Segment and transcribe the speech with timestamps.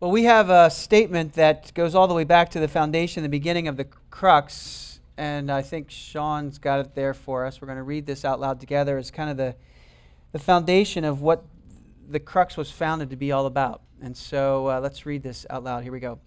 [0.00, 3.28] Well, we have a statement that goes all the way back to the foundation, the
[3.28, 7.60] beginning of the crux, and I think Sean's got it there for us.
[7.60, 8.96] We're going to read this out loud together.
[8.96, 9.56] It's kind of the,
[10.30, 11.42] the foundation of what
[12.08, 13.82] the crux was founded to be all about.
[14.00, 15.82] And so uh, let's read this out loud.
[15.82, 16.20] Here we go.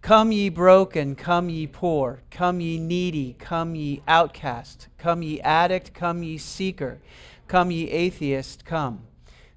[0.00, 5.92] Come ye broken, come ye poor, come ye needy, come ye outcast, come ye addict,
[5.92, 7.02] come ye seeker,
[7.48, 9.02] come ye atheist, come.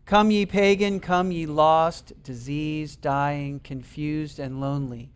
[0.06, 5.10] Come, ye pagan, come, ye lost, diseased, dying, confused, and lonely.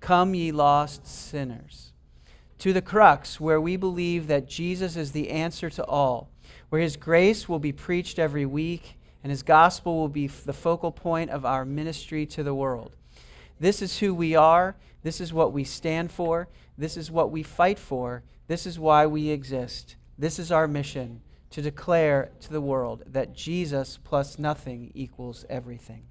[0.00, 1.92] Come, ye lost sinners.
[2.58, 6.28] To the crux, where we believe that Jesus is the answer to all,
[6.68, 10.92] where his grace will be preached every week, and his gospel will be the focal
[10.92, 12.96] point of our ministry to the world.
[13.58, 14.76] This is who we are.
[15.02, 16.48] This is what we stand for.
[16.76, 18.22] This is what we fight for.
[18.46, 19.96] This is why we exist.
[20.18, 21.22] This is our mission
[21.54, 26.02] to declare to the world that Jesus plus nothing equals everything.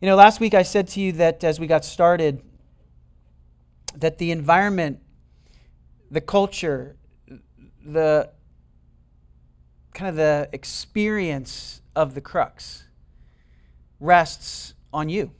[0.00, 2.40] You know, last week I said to you that as we got started,
[3.96, 5.00] that the environment,
[6.12, 6.94] the culture,
[7.84, 8.30] the
[9.94, 12.84] kind of the experience of the crux
[13.98, 15.32] rests on you.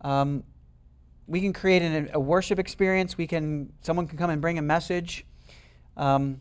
[0.00, 0.42] Um,
[1.26, 3.18] we can create an, a worship experience.
[3.18, 5.26] We can someone can come and bring a message.
[5.98, 6.40] Um,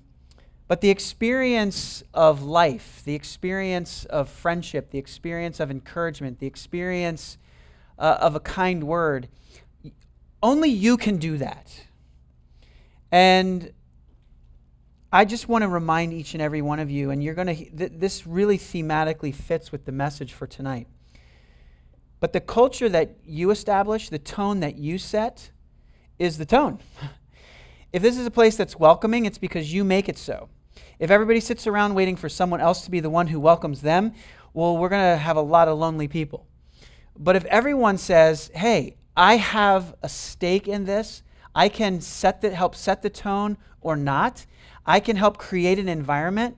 [0.74, 7.38] but the experience of life, the experience of friendship, the experience of encouragement, the experience
[8.00, 9.28] uh, of a kind word,
[10.42, 11.86] only you can do that.
[13.12, 13.72] And
[15.12, 17.70] I just want to remind each and every one of you, and you're going to,
[17.70, 20.88] th- this really thematically fits with the message for tonight.
[22.20, 25.52] But the culture that you establish, the tone that you set,
[26.18, 26.80] is the tone.
[27.94, 30.50] If this is a place that's welcoming, it's because you make it so.
[31.00, 34.14] If everybody sits around waiting for someone else to be the one who welcomes them,
[34.54, 36.46] well, we're going to have a lot of lonely people.
[37.18, 41.24] But if everyone says, hey, I have a stake in this,
[41.56, 44.46] I can set the, help set the tone or not,
[44.86, 46.58] I can help create an environment,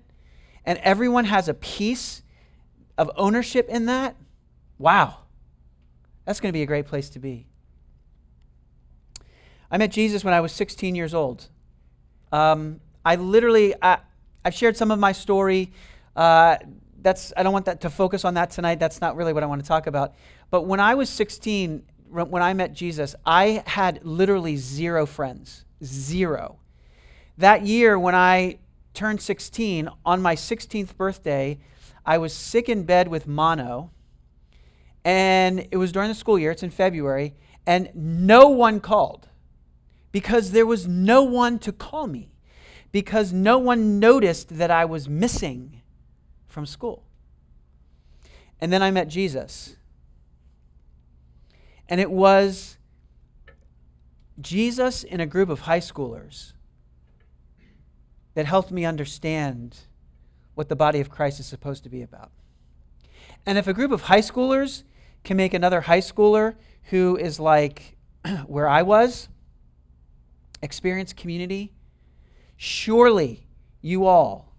[0.65, 2.23] and everyone has a piece
[2.97, 4.15] of ownership in that,
[4.77, 5.17] wow,
[6.25, 7.47] that's going to be a great place to be.
[9.69, 11.49] I met Jesus when I was 16 years old.
[12.31, 13.99] Um, I literally, I,
[14.45, 15.71] have shared some of my story.
[16.15, 16.57] Uh,
[17.01, 18.79] that's, I don't want that to focus on that tonight.
[18.79, 20.15] That's not really what I want to talk about.
[20.49, 25.65] But when I was 16, when I met Jesus, I had literally zero friends.
[25.83, 26.59] Zero.
[27.37, 28.59] That year, when I
[28.93, 31.59] turned 16, on my 16th birthday,
[32.05, 33.91] I was sick in bed with mono.
[35.03, 37.35] And it was during the school year, it's in February,
[37.67, 39.27] and no one called
[40.11, 42.31] because there was no one to call me,
[42.95, 45.81] because no one noticed that I was missing
[46.47, 47.03] from school.
[48.61, 49.75] And then I met Jesus.
[51.89, 52.77] And it was
[54.39, 56.53] Jesus in a group of high schoolers
[58.33, 59.79] that helped me understand
[60.53, 62.31] what the body of Christ is supposed to be about.
[63.45, 64.83] And if a group of high schoolers
[65.25, 67.97] can make another high schooler who is like
[68.45, 69.27] where I was,
[70.61, 71.73] experience community,
[72.57, 73.47] surely
[73.81, 74.53] you all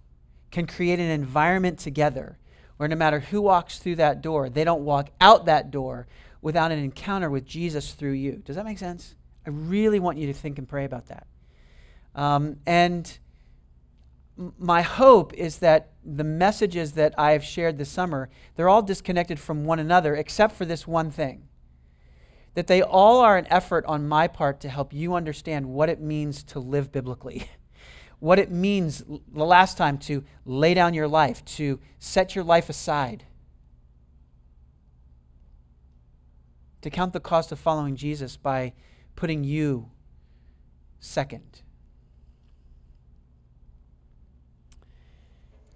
[0.51, 2.39] can create an environment together
[2.77, 6.07] where no matter who walks through that door, they don't walk out that door
[6.43, 8.43] without an encounter with Jesus through you.
[8.45, 9.15] Does that make sense?
[9.47, 11.27] I really want you to think and pray about that.
[12.15, 13.19] Um, and
[14.59, 19.41] my hope is that the messages that I have shared this summer, they're all disconnected
[19.41, 21.49] from one another except for this one thing
[22.55, 26.01] that they all are an effort on my part to help you understand what it
[26.01, 27.51] means to live biblically.
[28.19, 32.69] what it means the last time to lay down your life, to set your life
[32.69, 33.25] aside,
[36.81, 38.73] to count the cost of following Jesus by
[39.17, 39.91] putting you
[40.99, 41.63] second.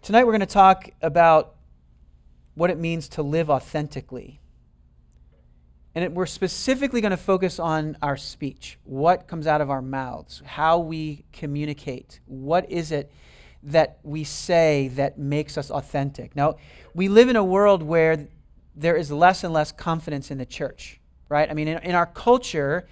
[0.02, 1.56] Tonight we're going to talk about
[2.54, 4.39] what it means to live authentically.
[5.94, 9.82] And it, we're specifically going to focus on our speech, what comes out of our
[9.82, 12.20] mouths, how we communicate.
[12.26, 13.10] What is it
[13.62, 16.36] that we say that makes us authentic?
[16.36, 16.56] Now,
[16.94, 18.28] we live in a world where
[18.76, 21.50] there is less and less confidence in the church, right?
[21.50, 22.86] I mean, in, in our culture,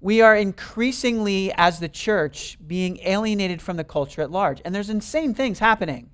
[0.00, 4.60] we are increasingly, as the church, being alienated from the culture at large.
[4.64, 6.10] And there's insane things happening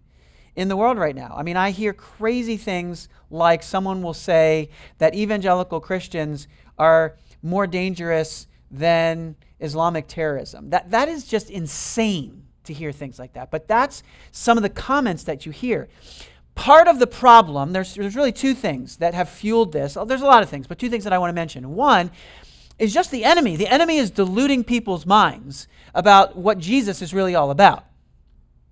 [0.56, 1.34] in the world right now.
[1.36, 6.46] I mean, I hear crazy things like someone will say that evangelical Christians
[6.78, 10.70] are more dangerous than Islamic terrorism.
[10.70, 13.50] That, that is just insane to hear things like that.
[13.50, 14.02] But that's
[14.32, 15.88] some of the comments that you hear.
[16.54, 19.96] part of the problem, there's, there's really two things that have fueled this.
[19.96, 21.74] Oh, there's a lot of things, but two things that I want to mention.
[21.74, 22.10] One
[22.78, 23.56] is just the enemy.
[23.56, 27.84] The enemy is deluding people's minds about what Jesus is really all about.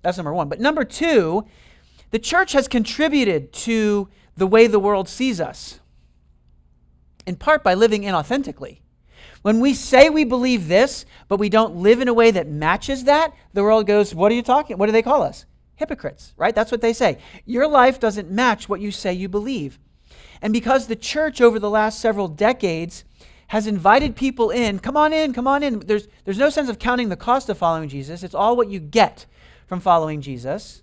[0.02, 0.48] That's number one.
[0.48, 1.46] But number two,
[2.12, 5.80] the church has contributed to the way the world sees us,
[7.26, 8.78] in part by living inauthentically.
[9.40, 13.04] When we say we believe this, but we don't live in a way that matches
[13.04, 14.78] that, the world goes, What are you talking?
[14.78, 15.46] What do they call us?
[15.74, 16.54] Hypocrites, right?
[16.54, 17.18] That's what they say.
[17.44, 19.78] Your life doesn't match what you say you believe.
[20.42, 23.04] And because the church over the last several decades
[23.48, 25.80] has invited people in, come on in, come on in.
[25.80, 28.22] There's, there's no sense of counting the cost of following Jesus.
[28.22, 29.26] It's all what you get
[29.66, 30.81] from following Jesus.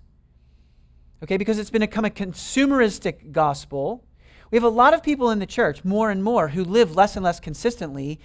[1.22, 4.04] Okay, because it's become a consumeristic gospel.
[4.50, 7.14] We have a lot of people in the church, more and more, who live less
[7.14, 8.18] and less consistently,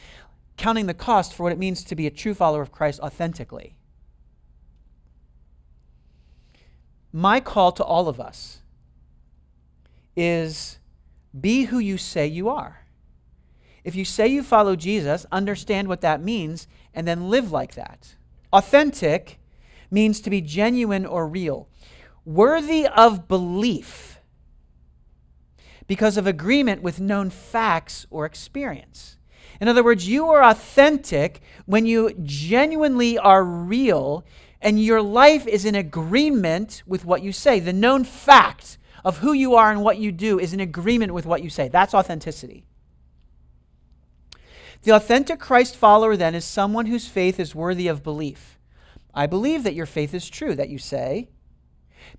[0.57, 3.75] counting the cost for what it means to be a true follower of Christ authentically.
[7.11, 8.61] My call to all of us
[10.15, 10.79] is
[11.39, 12.85] be who you say you are.
[13.83, 18.15] If you say you follow Jesus, understand what that means and then live like that.
[18.51, 19.39] Authentic
[19.91, 21.67] means to be genuine or real,
[22.25, 24.19] worthy of belief
[25.87, 29.17] because of agreement with known facts or experience.
[29.61, 34.25] In other words, you are authentic when you genuinely are real
[34.61, 37.59] and your life is in agreement with what you say.
[37.59, 41.25] The known fact of who you are and what you do is in agreement with
[41.25, 41.67] what you say.
[41.67, 42.65] That's authenticity.
[44.81, 48.59] The authentic Christ follower then is someone whose faith is worthy of belief.
[49.13, 51.29] I believe that your faith is true, that you say,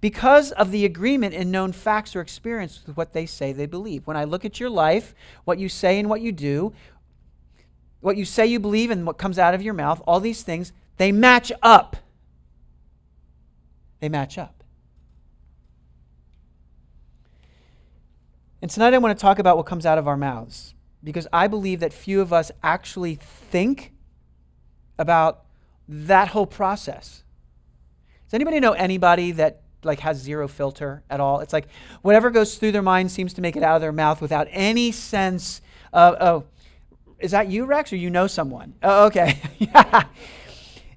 [0.01, 4.07] because of the agreement in known facts or experience with what they say they believe.
[4.07, 6.73] When I look at your life, what you say and what you do,
[8.01, 10.73] what you say you believe and what comes out of your mouth, all these things,
[10.97, 11.97] they match up.
[14.01, 14.63] They match up.
[18.63, 20.75] And tonight I want to talk about what comes out of our mouths
[21.05, 23.93] because I believe that few of us actually think
[24.99, 25.45] about
[25.89, 27.23] that whole process.
[28.25, 31.41] Does anybody know anybody that like has zero filter at all?
[31.41, 31.69] It's like
[32.03, 34.93] whatever goes through their mind seems to make it out of their mouth without any
[34.93, 35.61] sense
[35.93, 36.45] of oh
[37.19, 38.75] is that you, Rex, or you know someone?
[38.83, 39.41] Oh, okay.
[39.59, 40.05] yeah.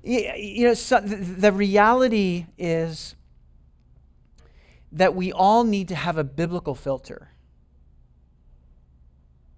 [0.03, 3.15] You know, so the reality is
[4.91, 7.29] that we all need to have a biblical filter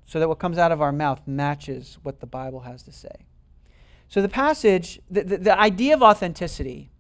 [0.05, 3.25] so that what comes out of our mouth matches what the Bible has to say.
[4.09, 6.90] So the passage, the, the, the idea of authenticity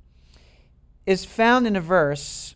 [1.05, 2.55] is found in a verse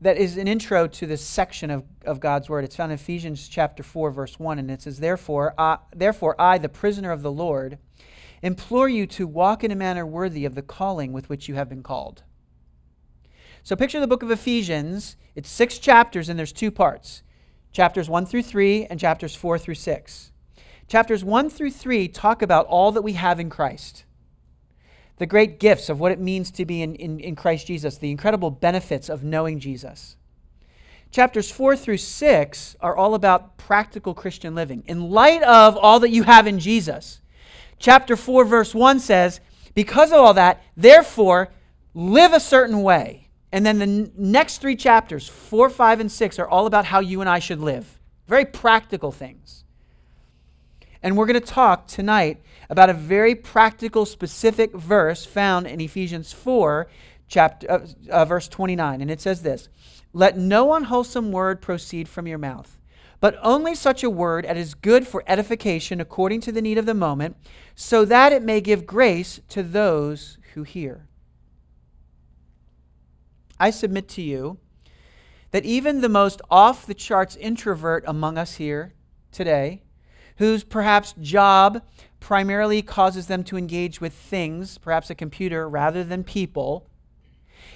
[0.00, 2.64] that is an intro to this section of, of God's word.
[2.64, 6.58] It's found in Ephesians chapter 4, verse 1, and it says, Therefore, I, therefore, I,
[6.58, 7.78] the prisoner of the Lord,
[8.42, 11.68] implore you to walk in a manner worthy of the calling with which you have
[11.68, 12.22] been called.
[13.62, 15.16] So picture the book of Ephesians.
[15.34, 17.22] It's six chapters, and there's two parts
[17.72, 20.32] chapters 1 through 3 and chapters 4 through 6.
[20.88, 24.04] Chapters 1 through 3 talk about all that we have in Christ
[25.20, 28.10] the great gifts of what it means to be in, in, in Christ Jesus, the
[28.10, 30.16] incredible benefits of knowing Jesus.
[31.10, 36.08] Chapters 4 through 6 are all about practical Christian living in light of all that
[36.08, 37.20] you have in Jesus.
[37.78, 39.40] Chapter 4, verse 1 says,
[39.74, 41.50] Because of all that, therefore,
[41.92, 43.28] live a certain way.
[43.52, 47.00] And then the n- next three chapters, 4, 5, and 6, are all about how
[47.00, 47.98] you and I should live.
[48.26, 49.64] Very practical things.
[51.02, 56.32] And we're going to talk tonight about a very practical, specific verse found in Ephesians
[56.32, 56.88] 4,
[57.26, 59.00] chapter, uh, uh, verse 29.
[59.00, 59.68] And it says this
[60.12, 62.78] Let no unwholesome word proceed from your mouth,
[63.18, 66.86] but only such a word as is good for edification according to the need of
[66.86, 67.36] the moment,
[67.74, 71.06] so that it may give grace to those who hear.
[73.58, 74.58] I submit to you
[75.50, 78.94] that even the most off the charts introvert among us here
[79.32, 79.82] today,
[80.40, 81.82] whose perhaps job
[82.18, 86.88] primarily causes them to engage with things, perhaps a computer, rather than people,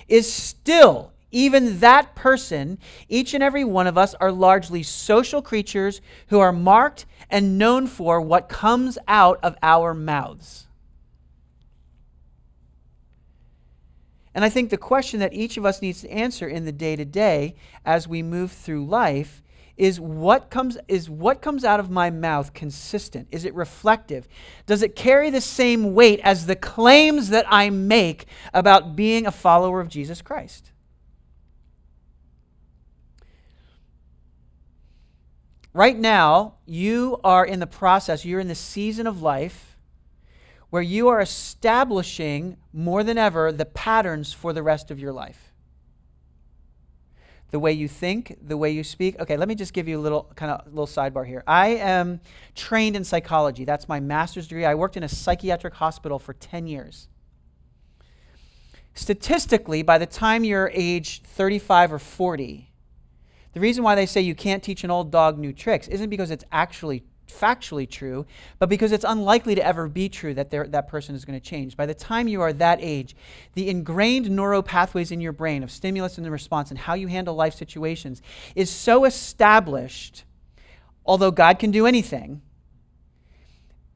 [0.09, 6.01] is still, even that person, each and every one of us are largely social creatures
[6.29, 10.67] who are marked and known for what comes out of our mouths.
[14.35, 16.97] And I think the question that each of us needs to answer in the day
[16.97, 19.43] to day as we move through life
[19.77, 23.29] is what comes is what comes out of my mouth consistent?
[23.31, 24.29] Is it reflective?
[24.67, 29.33] Does it carry the same weight as the claims that i make about being a
[29.33, 30.71] follower of jesus christ?
[35.73, 39.77] Right now you are in the process you're in the season of life
[40.71, 45.54] where you are establishing more than ever the patterns for the rest of your life
[47.55, 49.17] the way you think, the way you speak.
[49.21, 51.45] Okay, let me just give you a little kind of little sidebar here.
[51.47, 52.21] I am
[52.57, 53.65] trained in psychology.
[53.65, 54.65] That's my master's degree.
[54.65, 57.07] I worked in a psychiatric hospital for 10 years.
[58.93, 62.73] Statistically, by the time you're age 35 or 40,
[63.53, 66.33] the reason why they say you can't teach an old dog new tricks isn't because
[66.33, 68.27] it's actually factually true,
[68.59, 71.77] but because it's unlikely to ever be true that that person is going to change.
[71.77, 73.17] By the time you are that age,
[73.55, 77.09] the ingrained neural pathways in your brain of stimulus and the response and how you
[77.09, 78.23] handle life situations
[78.55, 80.25] is so established,
[81.05, 82.43] although God can do anything,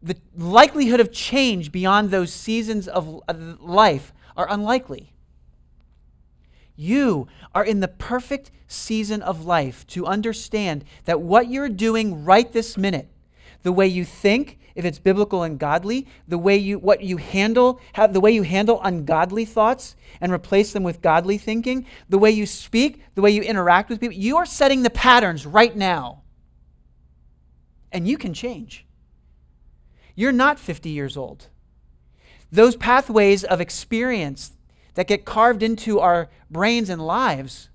[0.03, 3.23] the likelihood of change beyond those seasons of
[3.61, 5.13] life are unlikely.
[6.77, 7.27] You
[7.57, 12.77] are in the perfect season of life to understand that what you're doing right this
[12.77, 13.09] minute
[13.63, 17.81] the way you think, if it's biblical and godly, the way you what you handle,
[17.95, 22.31] have the way you handle ungodly thoughts and replace them with godly thinking, the way
[22.31, 26.23] you speak, the way you interact with people, you are setting the patterns right now.
[27.91, 28.87] And you can change.
[30.15, 31.49] You're not 50 years old.
[32.53, 34.57] Those pathways of experience
[34.95, 37.69] that get carved into our brains and lives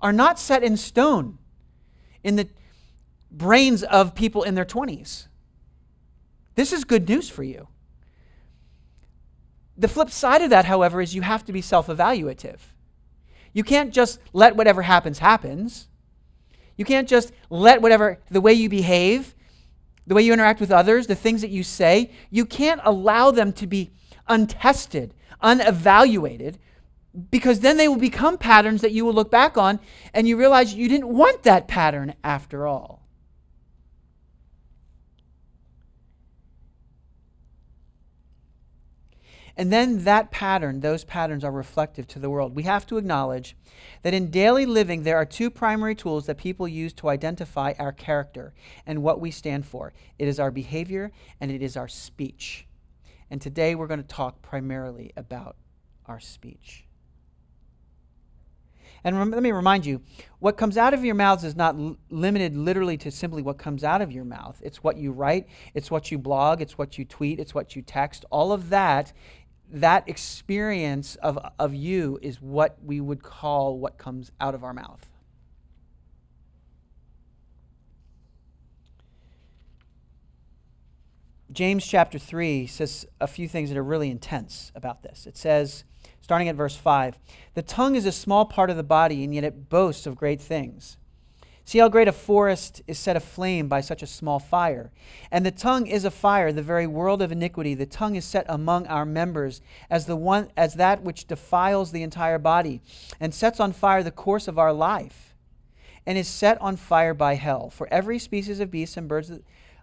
[0.00, 1.38] are not set in stone
[2.22, 2.48] in the
[3.30, 5.26] brains of people in their 20s.
[6.54, 7.68] This is good news for you.
[9.76, 12.58] The flip side of that, however, is you have to be self evaluative.
[13.52, 15.88] You can't just let whatever happens happens.
[16.76, 19.34] You can't just let whatever, the way you behave,
[20.06, 23.52] the way you interact with others, the things that you say, you can't allow them
[23.54, 23.90] to be
[24.26, 26.58] untested, unevaluated,
[27.30, 29.80] because then they will become patterns that you will look back on
[30.14, 33.07] and you realize you didn't want that pattern after all.
[39.58, 42.54] And then that pattern, those patterns are reflective to the world.
[42.54, 43.56] We have to acknowledge
[44.02, 47.90] that in daily living, there are two primary tools that people use to identify our
[47.90, 48.54] character
[48.86, 51.10] and what we stand for it is our behavior
[51.40, 52.68] and it is our speech.
[53.32, 55.56] And today we're going to talk primarily about
[56.06, 56.84] our speech.
[59.04, 60.02] And rem- let me remind you
[60.38, 63.84] what comes out of your mouths is not l- limited literally to simply what comes
[63.84, 64.60] out of your mouth.
[64.64, 67.82] It's what you write, it's what you blog, it's what you tweet, it's what you
[67.82, 68.24] text.
[68.30, 69.12] All of that
[69.70, 74.72] that experience of, of you is what we would call what comes out of our
[74.72, 75.08] mouth.
[81.50, 85.26] James chapter 3 says a few things that are really intense about this.
[85.26, 85.84] It says,
[86.20, 87.18] starting at verse 5,
[87.54, 90.42] the tongue is a small part of the body, and yet it boasts of great
[90.42, 90.97] things.
[91.68, 94.90] See how great a forest is set aflame by such a small fire.
[95.30, 97.74] And the tongue is a fire, the very world of iniquity.
[97.74, 99.60] The tongue is set among our members
[99.90, 102.80] as the one as that which defiles the entire body
[103.20, 105.34] and sets on fire the course of our life
[106.06, 107.68] and is set on fire by hell.
[107.68, 109.30] For every species of beasts and birds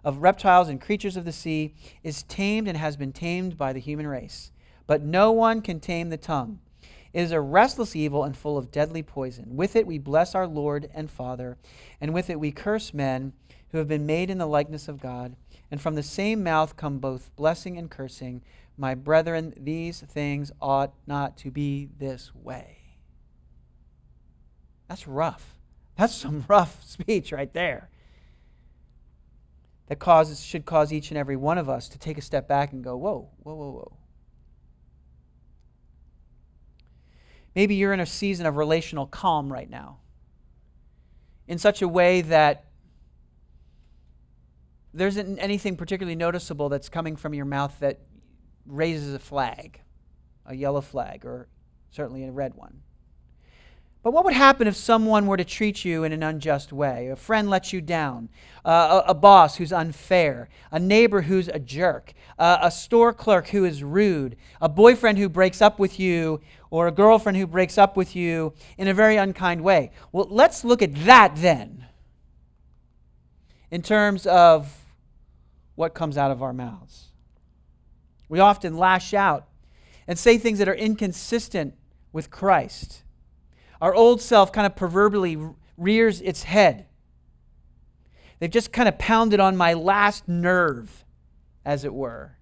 [0.02, 3.78] of reptiles and creatures of the sea is tamed and has been tamed by the
[3.78, 4.50] human race.
[4.88, 6.58] But no one can tame the tongue.
[7.16, 9.56] It is a restless evil and full of deadly poison.
[9.56, 11.56] With it we bless our Lord and Father,
[11.98, 13.32] and with it we curse men
[13.70, 15.34] who have been made in the likeness of God.
[15.70, 18.42] And from the same mouth come both blessing and cursing.
[18.76, 22.80] My brethren, these things ought not to be this way.
[24.86, 25.54] That's rough.
[25.96, 27.88] That's some rough speech right there.
[29.86, 32.74] That causes should cause each and every one of us to take a step back
[32.74, 33.96] and go, whoa, whoa, whoa, whoa.
[37.56, 39.96] Maybe you're in a season of relational calm right now,
[41.48, 42.66] in such a way that
[44.92, 48.00] there isn't anything particularly noticeable that's coming from your mouth that
[48.66, 49.80] raises a flag,
[50.44, 51.48] a yellow flag, or
[51.90, 52.82] certainly a red one.
[54.06, 57.08] But what would happen if someone were to treat you in an unjust way?
[57.08, 58.28] A friend lets you down,
[58.64, 63.48] uh, a, a, boss who's unfair, a neighbor who's a jerk, uh, a store clerk
[63.48, 66.40] who is rude, a boyfriend who breaks up with you,
[66.76, 69.90] or a girlfriend who breaks up with you in a very unkind way.
[70.12, 71.86] Well, let's look at that then
[73.70, 74.84] in terms of
[75.74, 77.12] what comes out of our mouths.
[78.28, 79.48] We often lash out
[80.06, 81.72] and say things that are inconsistent
[82.12, 83.04] with Christ.
[83.80, 85.38] Our old self kind of proverbially
[85.78, 86.84] rears its head.
[88.38, 91.06] They've just kind of pounded on my last nerve,
[91.64, 92.36] as it were.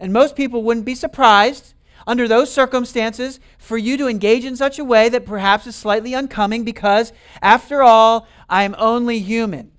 [0.00, 1.73] And most people wouldn't be surprised
[2.06, 6.14] under those circumstances for you to engage in such a way that perhaps is slightly
[6.14, 9.72] uncoming because, after all, I am only human.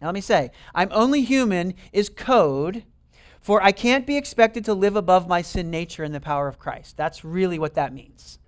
[0.00, 2.84] Now, let me say, I'm only human is code
[3.40, 6.58] for I can't be expected to live above my sin nature in the power of
[6.58, 6.96] Christ.
[6.96, 8.38] That's really what that means.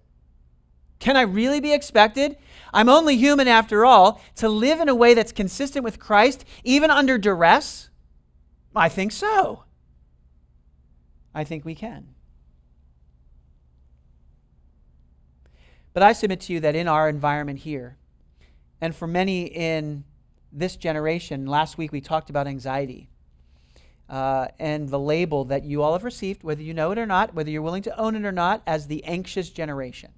[0.99, 2.37] Can I really be expected?
[2.73, 6.91] I'm only human after all, to live in a way that's consistent with Christ, even
[6.91, 7.89] under duress?
[8.77, 9.65] I think so.
[11.35, 12.09] I think we can.
[15.93, 17.97] But I submit to you that in our environment here,
[18.81, 20.05] and for many in
[20.53, 23.09] this generation, last week we talked about anxiety
[24.09, 27.35] uh, and the label that you all have received, whether you know it or not,
[27.35, 30.11] whether you're willing to own it or not, as the anxious generation.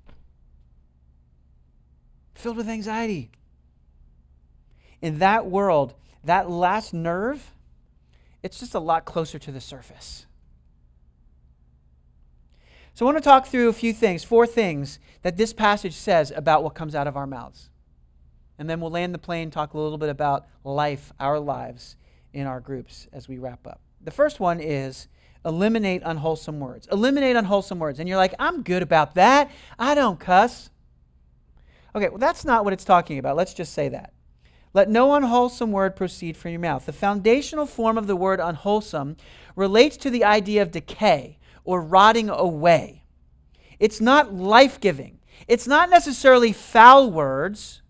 [2.35, 3.31] Filled with anxiety.
[5.01, 5.95] In that world,
[6.25, 7.53] that last nerve,
[8.43, 10.27] it's just a lot closer to the surface.
[12.95, 16.33] So I want to talk through a few things, four things that this passage says
[16.35, 17.69] about what comes out of our mouths.
[18.57, 21.97] And then we'll land the plane, talk a little bit about life, our lives
[22.33, 23.81] in our groups as we wrap up.
[24.01, 25.09] The first one is
[25.45, 26.87] eliminate unwholesome words.
[26.93, 27.99] Eliminate unwholesome words.
[27.99, 29.51] And you're like, I'm good about that.
[29.77, 30.71] I don't cuss.
[31.97, 33.35] Okay, well, that's not what it's talking about.
[33.35, 34.13] Let's just say that.
[34.73, 36.87] Let no unwholesome word proceed from your mouth.
[36.87, 39.17] The foundational form of the word unwholesome
[39.57, 43.05] relates to the idea of decay or rotting away.
[43.79, 45.19] It's not life giving.
[45.49, 47.83] It's not necessarily foul words,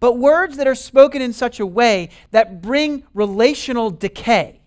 [0.00, 4.60] but words that are spoken in such a way that bring relational decay.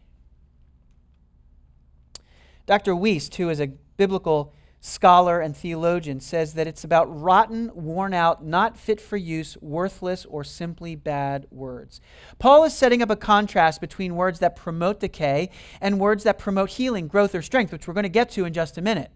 [2.65, 2.93] Dr.
[2.93, 8.45] Wuest, who is a biblical scholar and theologian, says that it's about rotten, worn out,
[8.45, 11.99] not fit for use, worthless, or simply bad words.
[12.39, 15.49] Paul is setting up a contrast between words that promote decay
[15.81, 18.53] and words that promote healing, growth, or strength, which we're going to get to in
[18.53, 19.11] just a minute.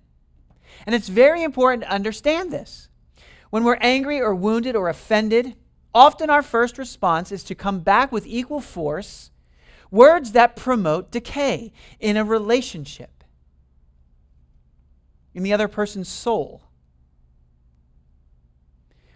[0.86, 2.90] And it's very important to understand this.
[3.50, 5.56] When we're angry or wounded or offended,
[5.94, 9.32] often our first response is to come back with equal force
[9.92, 13.21] words that promote decay in a relationship,
[15.34, 16.62] in the other person's soul.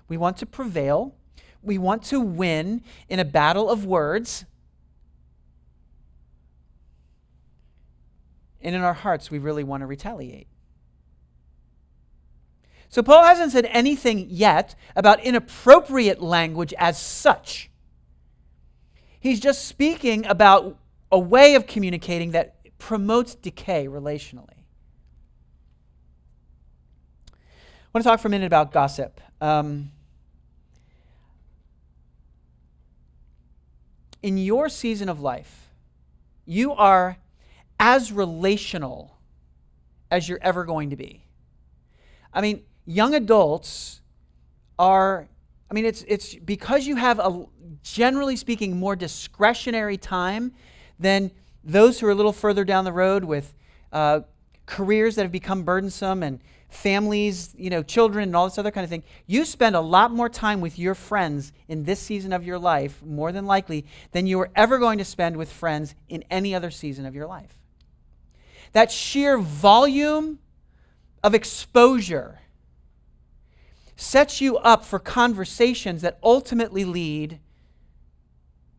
[0.08, 1.16] We want to prevail.
[1.62, 4.46] We want to win in a battle of words.
[8.62, 10.48] And in our hearts, we really want to retaliate.
[12.90, 17.70] So Paul hasn't said anything yet about inappropriate language as such.
[19.20, 20.78] He's just speaking about
[21.12, 24.64] a way of communicating that promotes decay relationally.
[27.32, 27.42] I
[27.96, 29.22] want to talk for a minute about gossip.
[29.40, 29.90] Um,
[34.22, 35.70] in your season of life,
[36.46, 37.16] you are
[37.80, 39.16] as relational
[40.12, 41.24] as you're ever going to be.
[42.34, 44.02] I mean, young adults
[44.78, 45.30] are
[45.72, 47.46] I mean it's it's because you have a
[47.82, 50.52] generally speaking more discretionary time
[51.00, 51.32] than
[51.64, 53.54] those who are a little further down the road with
[53.94, 54.20] uh,
[54.66, 58.84] careers that have become burdensome and families, you know, children and all this other kind
[58.84, 59.04] of thing.
[59.26, 63.02] You spend a lot more time with your friends in this season of your life,
[63.04, 66.72] more than likely, than you are ever going to spend with friends in any other
[66.72, 67.58] season of your life.
[68.74, 70.40] That sheer volume
[71.24, 72.40] of exposure
[73.96, 77.40] sets you up for conversations that ultimately lead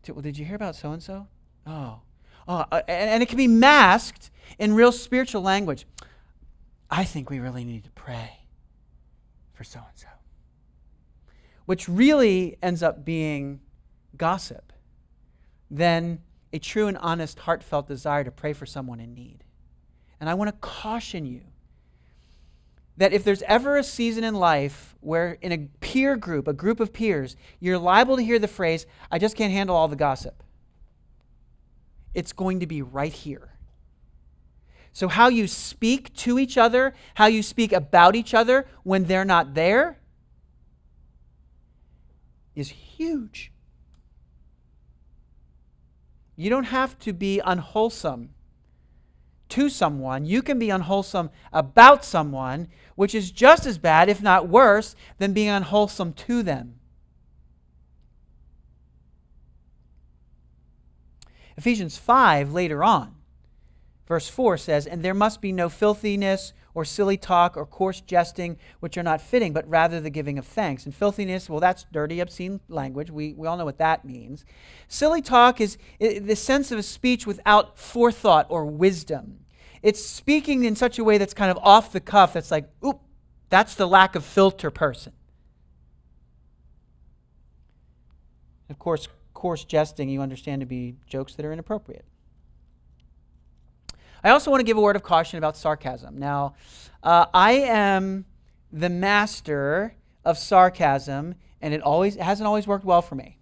[0.03, 1.27] to, well, did you hear about so and so?
[1.67, 2.01] Oh.
[2.49, 5.87] Oh, uh, and, and it can be masked in real spiritual language.
[6.91, 8.41] I think we really need to pray
[9.53, 10.09] for so and so.
[11.65, 13.61] Which really ends up being
[14.17, 14.73] gossip
[15.71, 16.21] than
[16.53, 19.45] a true and honest, heartfelt desire to pray for someone in need.
[20.21, 21.43] And I want to caution you
[22.97, 26.81] that if there's ever a season in life where, in a peer group, a group
[26.81, 30.43] of peers, you're liable to hear the phrase, I just can't handle all the gossip,
[32.15, 33.51] it's going to be right here.
[34.97, 39.27] So, how you speak to each other, how you speak about each other when they're
[39.27, 39.99] not there,
[42.55, 43.53] is huge.
[46.35, 48.31] You don't have to be unwholesome
[49.51, 54.49] to someone, you can be unwholesome about someone, which is just as bad, if not
[54.49, 56.79] worse, than being unwholesome to them.
[61.59, 63.16] Ephesians 5, later on,
[64.07, 68.59] verse 4 says, And there must be no filthiness or silly talk or coarse jesting,
[68.81, 70.85] which are not fitting, but rather the giving of thanks.
[70.85, 73.11] And filthiness, well, that's dirty, obscene language.
[73.11, 74.45] We, we all know what that means.
[74.87, 79.41] Silly talk is the sense of a speech without forethought or wisdom.
[79.83, 83.01] It's speaking in such a way that's kind of off the cuff, that's like, oop,
[83.49, 85.13] that's the lack of filter person.
[88.69, 92.05] Of course, coarse jesting you understand to be jokes that are inappropriate.
[94.27, 96.19] I also want to give a word of caution about sarcasm.
[96.19, 96.55] Now,
[97.01, 98.25] uh, I am
[98.73, 103.39] the master of sarcasm, and it always it hasn't always worked well for me.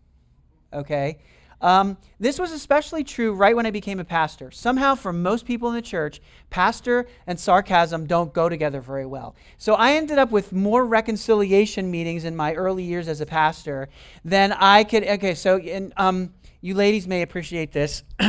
[0.74, 1.20] Okay?
[1.62, 4.50] Um, this was especially true right when I became a pastor.
[4.50, 6.20] Somehow, for most people in the church,
[6.50, 9.34] pastor and sarcasm don't go together very well.
[9.56, 13.88] So I ended up with more reconciliation meetings in my early years as a pastor
[14.22, 15.04] than I could.
[15.04, 18.02] Okay, so and, um, you ladies may appreciate this.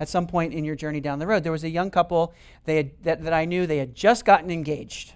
[0.00, 1.44] at some point in your journey down the road.
[1.44, 4.50] There was a young couple they had, that, that I knew, they had just gotten
[4.50, 5.14] engaged.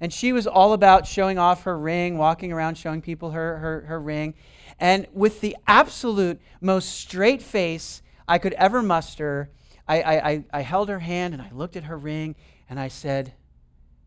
[0.00, 3.80] And she was all about showing off her ring, walking around showing people her, her,
[3.82, 4.34] her ring.
[4.78, 9.50] And with the absolute most straight face I could ever muster,
[9.86, 12.34] I, I, I held her hand and I looked at her ring
[12.68, 13.34] and I said,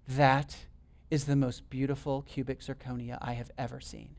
[0.08, 0.56] That
[1.10, 4.17] is the most beautiful cubic zirconia I have ever seen.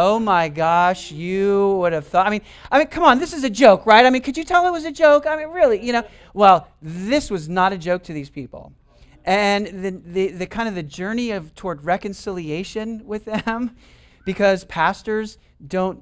[0.00, 2.24] Oh my gosh, you would have thought.
[2.24, 4.06] I mean, I mean, come on, this is a joke, right?
[4.06, 5.26] I mean, could you tell it was a joke?
[5.26, 6.04] I mean, really, you know.
[6.34, 8.72] Well, this was not a joke to these people
[9.24, 13.74] and the, the, the kind of the journey of toward reconciliation with them
[14.24, 16.00] because pastors don't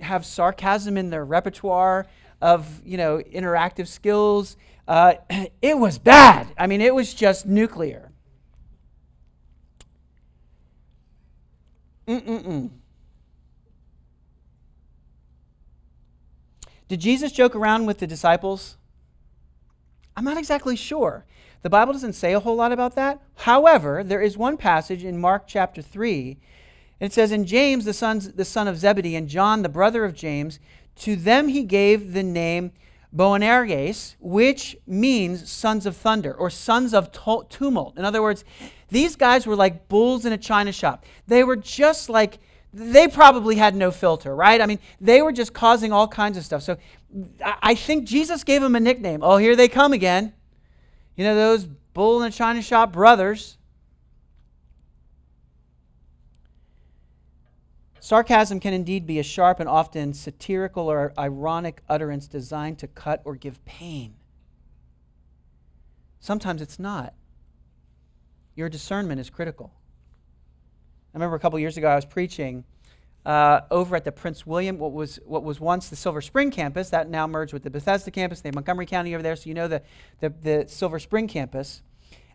[0.00, 2.06] have sarcasm in their repertoire
[2.42, 4.56] of you know interactive skills
[4.88, 5.14] uh,
[5.62, 8.12] it was bad i mean it was just nuclear
[12.06, 12.70] Mm-mm-mm.
[16.88, 18.76] Did jesus joke around with the disciples
[20.16, 21.24] i'm not exactly sure
[21.62, 25.18] the bible doesn't say a whole lot about that however there is one passage in
[25.18, 26.38] mark chapter 3
[26.98, 30.14] it says, In James, the, sons, the son of Zebedee, and John, the brother of
[30.14, 30.58] James,
[30.96, 32.72] to them he gave the name
[33.14, 37.10] Boanerges, which means sons of thunder or sons of
[37.48, 37.96] tumult.
[37.98, 38.44] In other words,
[38.88, 41.04] these guys were like bulls in a china shop.
[41.26, 42.38] They were just like,
[42.76, 44.60] they probably had no filter, right?
[44.60, 46.62] I mean, they were just causing all kinds of stuff.
[46.62, 46.76] So
[47.42, 49.20] I think Jesus gave them a nickname.
[49.22, 50.34] Oh, here they come again.
[51.16, 53.56] You know, those bull in a china shop brothers.
[57.98, 63.22] Sarcasm can indeed be a sharp and often satirical or ironic utterance designed to cut
[63.24, 64.16] or give pain.
[66.20, 67.14] Sometimes it's not.
[68.54, 69.72] Your discernment is critical.
[71.16, 72.64] I remember a couple years ago I was preaching
[73.24, 76.90] uh, over at the Prince William, what was, what was once the Silver Spring campus,
[76.90, 78.42] that now merged with the Bethesda campus.
[78.42, 79.80] They have Montgomery County over there, so you know the,
[80.20, 81.80] the, the Silver Spring campus.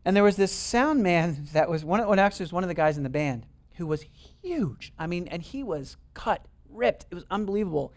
[0.04, 2.74] And there was this sound man that was one, well, actually was one of the
[2.74, 4.04] guys in the band who was
[4.42, 4.94] huge.
[4.98, 7.06] I mean, and he was cut, ripped.
[7.12, 7.94] It was unbelievable.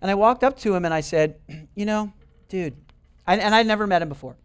[0.00, 1.40] And I walked up to him and I said,
[1.74, 2.12] You know,
[2.48, 2.76] dude,
[3.26, 4.36] I, and I'd never met him before.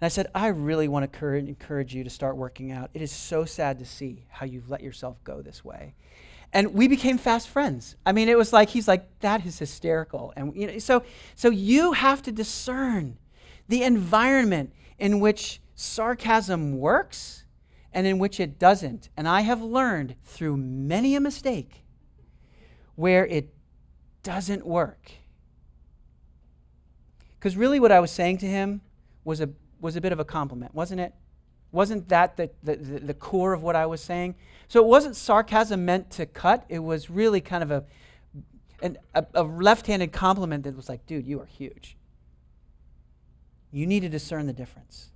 [0.00, 2.90] And I said, I really want to encourage, you to start working out.
[2.94, 5.94] It is so sad to see how you've let yourself go this way.
[6.52, 7.96] And we became fast friends.
[8.06, 10.32] I mean, it was like he's like, that is hysterical.
[10.36, 11.02] And you know, so
[11.34, 13.18] so you have to discern
[13.68, 17.44] the environment in which sarcasm works
[17.92, 19.08] and in which it doesn't.
[19.16, 21.84] And I have learned through many a mistake
[22.96, 23.52] where it
[24.22, 25.12] doesn't work.
[27.38, 28.80] Because really, what I was saying to him
[29.22, 29.50] was a,
[29.84, 31.14] was a bit of a compliment, wasn't it?
[31.70, 34.34] Wasn't that the, the, the core of what I was saying?
[34.66, 37.84] So it wasn't sarcasm meant to cut, it was really kind of a,
[38.82, 41.96] an, a, a left handed compliment that was like, dude, you are huge.
[43.70, 45.10] You need to discern the difference.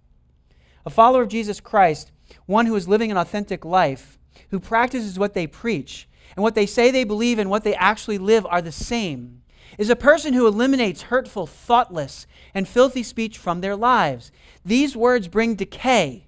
[0.85, 2.13] A follower of Jesus Christ
[2.47, 4.19] one who is living an authentic life,
[4.51, 8.19] who practices what they preach, and what they say they believe and what they actually
[8.19, 9.43] live are the same,
[9.79, 14.33] is a person who eliminates hurtful, thoughtless, and filthy speech from their lives.
[14.65, 16.27] These words bring decay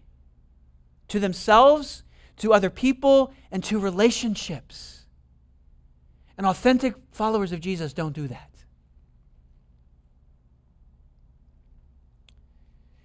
[1.09, 2.05] to themselves,
[2.37, 5.05] to other people, and to relationships.
[6.39, 8.51] And authentic followers of Jesus don't do that.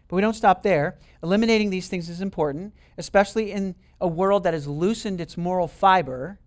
[0.07, 0.97] But we don't stop there.
[1.23, 6.39] Eliminating these things is important, especially in a world that has loosened its moral fiber.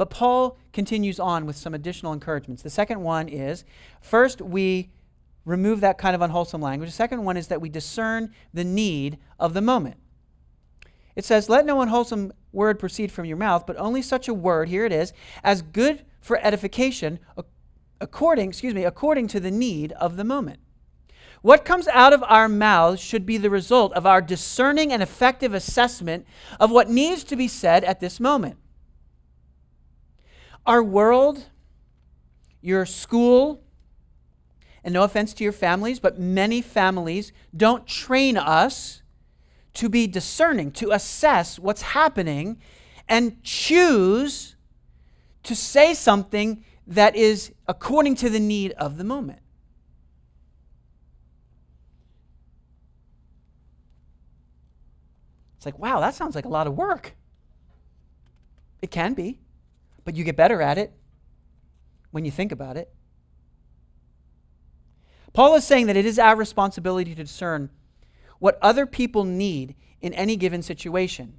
[0.00, 2.62] But Paul continues on with some additional encouragements.
[2.62, 3.66] The second one is
[4.00, 4.88] first, we
[5.44, 6.88] remove that kind of unwholesome language.
[6.88, 9.98] The second one is that we discern the need of the moment.
[11.16, 14.70] It says, Let no unwholesome word proceed from your mouth, but only such a word,
[14.70, 15.12] here it is,
[15.44, 17.18] as good for edification,
[18.00, 20.60] according, excuse me, according to the need of the moment.
[21.42, 25.52] What comes out of our mouths should be the result of our discerning and effective
[25.52, 26.26] assessment
[26.58, 28.56] of what needs to be said at this moment.
[30.70, 31.46] Our world,
[32.60, 33.60] your school,
[34.84, 39.02] and no offense to your families, but many families don't train us
[39.74, 42.62] to be discerning, to assess what's happening,
[43.08, 44.54] and choose
[45.42, 49.40] to say something that is according to the need of the moment.
[55.56, 57.16] It's like, wow, that sounds like a lot of work.
[58.80, 59.40] It can be,
[60.04, 60.92] but you get better at it
[62.10, 62.92] when you think about it.
[65.32, 67.70] Paul is saying that it is our responsibility to discern
[68.38, 71.34] what other people need in any given situation.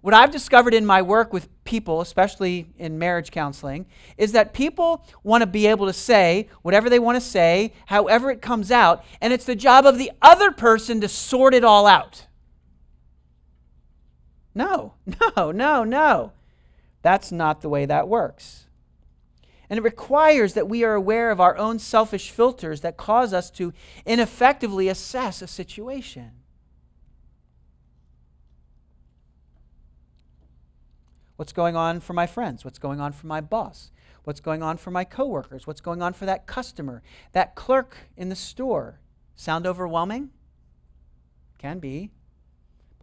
[0.00, 3.86] What I've discovered in my work with people, especially in marriage counseling,
[4.18, 8.30] is that people want to be able to say whatever they want to say, however
[8.30, 11.86] it comes out, and it's the job of the other person to sort it all
[11.86, 12.26] out.
[14.54, 14.92] No,
[15.36, 16.32] no, no, no.
[17.04, 18.66] That's not the way that works.
[19.68, 23.50] And it requires that we are aware of our own selfish filters that cause us
[23.52, 23.74] to
[24.06, 26.30] ineffectively assess a situation.
[31.36, 32.64] What's going on for my friends?
[32.64, 33.90] What's going on for my boss?
[34.22, 35.66] What's going on for my coworkers?
[35.66, 38.98] What's going on for that customer, that clerk in the store?
[39.36, 40.30] Sound overwhelming?
[41.58, 42.12] Can be.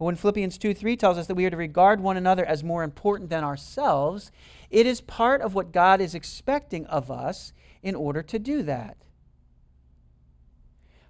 [0.02, 2.64] But when Philippians 2 3 tells us that we are to regard one another as
[2.64, 4.32] more important than ourselves,
[4.68, 7.52] it is part of what God is expecting of us
[7.84, 8.96] in order to do that.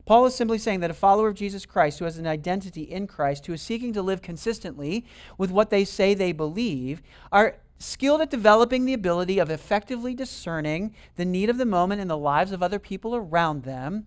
[0.04, 3.06] Paul is simply saying that a follower of Jesus Christ who has an identity in
[3.06, 5.06] Christ, who is seeking to live consistently
[5.38, 7.00] with what they say they believe,
[7.32, 12.08] are skilled at developing the ability of effectively discerning the need of the moment in
[12.08, 14.06] the lives of other people around them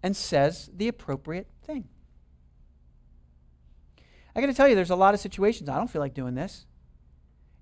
[0.00, 1.88] and says the appropriate thing.
[4.34, 6.34] I got to tell you, there's a lot of situations I don't feel like doing
[6.34, 6.66] this.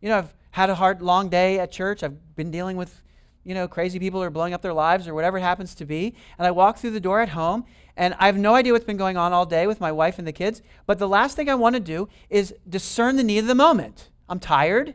[0.01, 2.03] You know, I've had a hard, long day at church.
[2.03, 3.03] I've been dealing with,
[3.45, 5.87] you know, crazy people who are blowing up their lives or whatever it happens to
[5.87, 6.15] be.
[6.39, 7.65] And I walk through the door at home
[7.97, 10.29] and I have no idea what's been going on all day with my wife and
[10.29, 10.63] the kids.
[10.87, 14.11] But the last thing I want to do is discern the need of the moment.
[14.29, 14.95] I'm tired.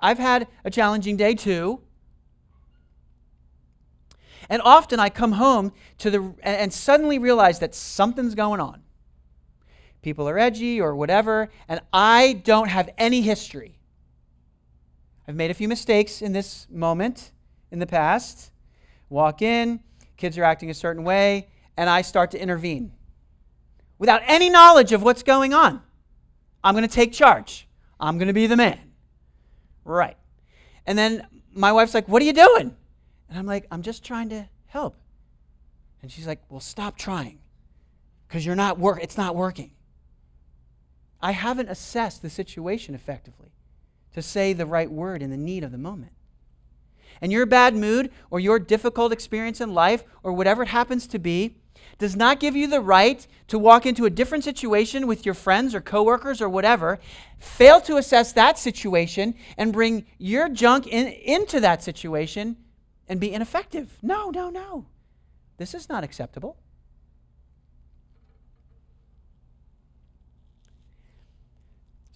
[0.00, 1.80] I've had a challenging day too.
[4.48, 8.82] And often I come home to the and suddenly realize that something's going on
[10.02, 13.78] people are edgy or whatever, and I don't have any history.
[15.26, 17.32] I've made a few mistakes in this moment
[17.70, 18.50] in the past.
[19.10, 19.80] Walk in,
[20.16, 22.92] kids are acting a certain way, and I start to intervene
[23.98, 25.82] without any knowledge of what's going on.
[26.62, 27.68] I'm going to take charge.
[28.00, 28.78] I'm going to be the man.
[29.84, 30.16] Right.
[30.86, 32.74] And then my wife's like, What are you doing?
[33.28, 34.96] And I'm like, I'm just trying to help.
[36.02, 37.38] And she's like, Well, stop trying
[38.26, 39.00] because you're not work.
[39.02, 39.72] It's not working.
[41.20, 43.52] I haven't assessed the situation effectively
[44.14, 46.12] to say the right word in the need of the moment.
[47.20, 51.18] And your bad mood or your difficult experience in life or whatever it happens to
[51.18, 51.56] be
[51.98, 55.74] does not give you the right to walk into a different situation with your friends
[55.74, 56.98] or coworkers or whatever,
[57.38, 62.56] fail to assess that situation and bring your junk in, into that situation
[63.08, 63.98] and be ineffective.
[64.02, 64.86] No, no, no.
[65.56, 66.56] This is not acceptable.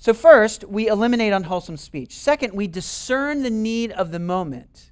[0.02, 2.16] So, first, we eliminate unwholesome speech.
[2.16, 4.90] Second, we discern the need of the moment.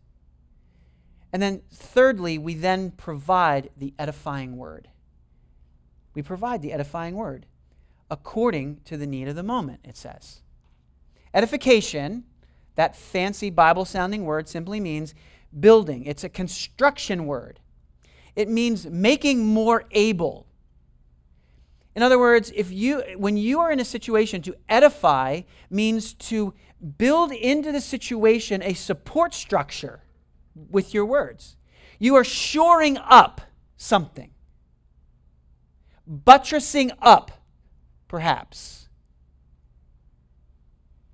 [1.32, 4.86] And then, thirdly, we then provide the edifying word.
[6.14, 7.46] We provide the edifying word
[8.08, 10.42] according to the need of the moment, it says.
[11.34, 12.22] Edification,
[12.76, 15.12] that fancy Bible sounding word, simply means
[15.58, 17.58] building, it's a construction word.
[18.36, 20.46] It means making more able
[21.94, 26.54] in other words, if you when you are in a situation to edify means to
[26.98, 30.02] build into the situation a support structure
[30.54, 31.56] with your words.
[31.98, 33.42] You are shoring up
[33.76, 34.30] something.
[36.06, 37.30] Buttressing up,
[38.08, 38.88] perhaps.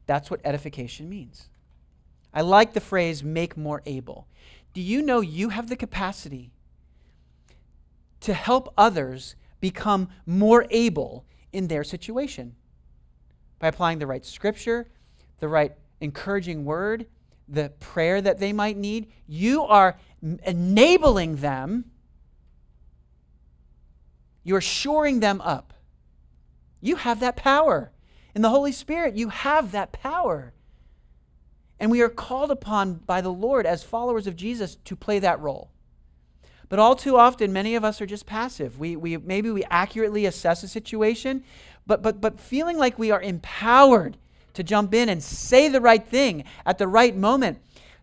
[0.06, 1.48] That's what edification means.
[2.32, 4.28] I like the phrase make more able.
[4.72, 6.52] Do you know you have the capacity
[8.20, 12.54] to help others become more able in their situation
[13.58, 14.88] by applying the right scripture,
[15.40, 17.06] the right encouraging word,
[17.48, 19.10] the prayer that they might need.
[19.26, 21.86] You are enabling them,
[24.44, 25.72] you're shoring them up.
[26.80, 27.90] You have that power.
[28.34, 30.52] In the Holy Spirit, you have that power.
[31.80, 35.40] And we are called upon by the Lord as followers of Jesus to play that
[35.40, 35.72] role.
[36.68, 38.78] But all too often, many of us are just passive.
[38.78, 41.44] We, we, maybe we accurately assess a situation,
[41.86, 44.16] but, but, but feeling like we are empowered
[44.54, 47.58] to jump in and say the right thing at the right moment,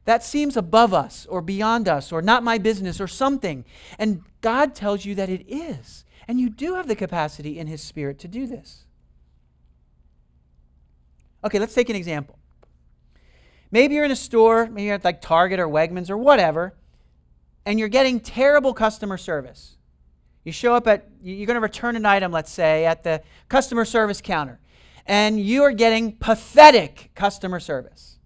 [0.06, 3.65] that seems above us or beyond us or not my business or something.
[3.97, 6.06] And God tells you that it is.
[6.28, 8.86] And you do have the capacity in His Spirit to do this.
[11.43, 12.38] Okay, let's take an example.
[13.71, 16.73] Maybe you're in a store, maybe you're at like Target or Wegmans or whatever
[17.65, 19.78] and you're getting terrible customer service.
[20.43, 23.86] You show up at, you're going to return an item, let's say, at the customer
[23.86, 24.60] service counter,
[25.06, 28.17] and you are getting pathetic customer service.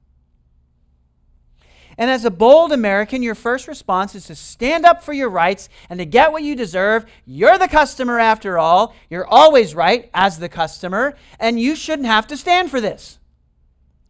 [2.00, 5.68] And as a bold American, your first response is to stand up for your rights
[5.90, 7.06] and to get what you deserve.
[7.26, 8.94] You're the customer after all.
[9.10, 13.18] You're always right as the customer, and you shouldn't have to stand for this.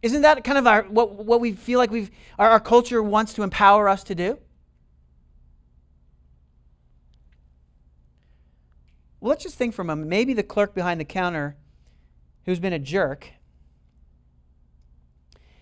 [0.02, 3.32] Isn't that kind of our, what, what we feel like we've, our, our culture wants
[3.34, 4.38] to empower us to do?
[9.20, 10.08] Well, let's just think for a moment.
[10.08, 11.56] Maybe the clerk behind the counter
[12.44, 13.32] who's been a jerk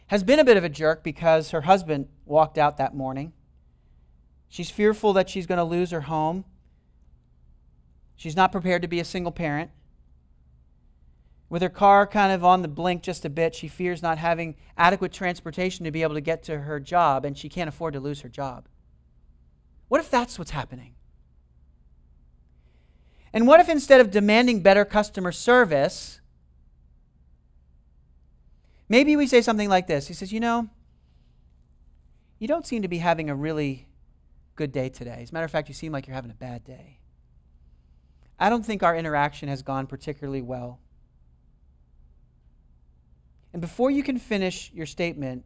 [0.09, 3.33] has been a bit of a jerk because her husband walked out that morning.
[4.49, 6.45] She's fearful that she's going to lose her home.
[8.15, 9.71] She's not prepared to be a single parent.
[11.49, 14.57] With her car kind of on the blink just a bit, she fears not having
[14.77, 18.01] adequate transportation to be able to get to her job, and she can't afford to
[18.01, 18.69] lose her job.
[19.89, 20.96] What if that's what's happening?
[23.33, 26.21] And what if instead of demanding better customer service,
[28.89, 30.09] maybe we say something like this?
[30.09, 30.69] He says, You know,
[32.39, 33.89] you don't seem to be having a really
[34.55, 35.21] good day today.
[35.23, 36.99] As a matter of fact, you seem like you're having a bad day.
[38.39, 40.81] I don't think our interaction has gone particularly well.
[43.53, 45.45] And before you can finish your statement,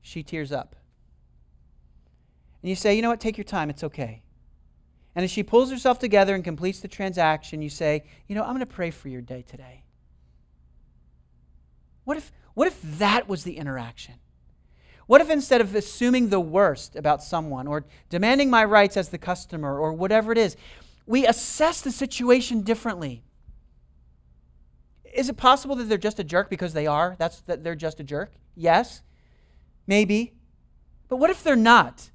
[0.00, 0.76] she tears up.
[2.62, 4.23] And you say, you know what, take your time, it's okay.
[5.14, 8.50] And as she pulls herself together and completes the transaction, you say, you know, I'm
[8.50, 9.84] going to pray for your day today.
[12.04, 14.14] What if, what if that was the interaction?
[15.06, 19.18] What if instead of assuming the worst about someone or demanding my rights as the
[19.18, 20.56] customer or whatever it is,
[21.06, 23.22] we assess the situation differently?
[25.12, 27.14] Is it possible that they're just a jerk because they are?
[27.18, 28.32] That's that they're just a jerk?
[28.56, 29.02] Yes.
[29.86, 30.32] Maybe.
[31.08, 32.10] But what if they're not?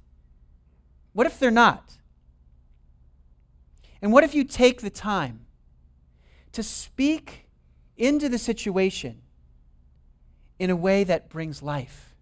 [1.12, 1.96] What if they're not?
[4.02, 5.46] And what if you take the time
[6.52, 7.46] to speak
[7.96, 9.20] into the situation
[10.58, 12.14] in a way that brings life,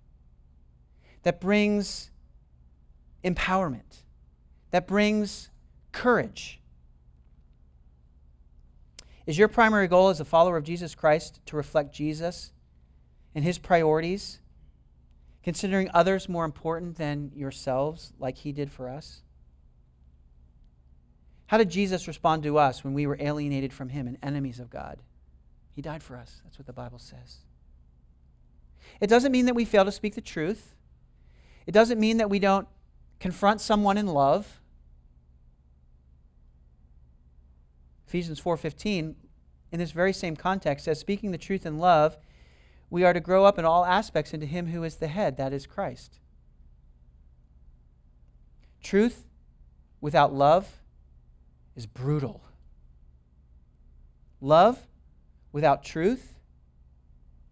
[1.22, 2.10] that brings
[3.24, 4.02] empowerment,
[4.70, 5.50] that brings
[5.92, 6.60] courage?
[9.26, 12.52] Is your primary goal as a follower of Jesus Christ to reflect Jesus
[13.34, 14.40] and his priorities,
[15.42, 19.22] considering others more important than yourselves, like he did for us?
[21.48, 24.68] How did Jesus respond to us when we were alienated from him and enemies of
[24.68, 24.98] God?
[25.72, 26.42] He died for us.
[26.44, 27.38] That's what the Bible says.
[29.00, 30.74] It doesn't mean that we fail to speak the truth.
[31.66, 32.68] It doesn't mean that we don't
[33.18, 34.60] confront someone in love.
[38.06, 39.16] Ephesians 4:15
[39.72, 42.18] in this very same context says speaking the truth in love,
[42.90, 45.52] we are to grow up in all aspects into him who is the head, that
[45.54, 46.18] is Christ.
[48.82, 49.26] Truth
[50.00, 50.78] without love
[51.78, 52.42] is brutal.
[54.40, 54.84] Love
[55.52, 56.34] without truth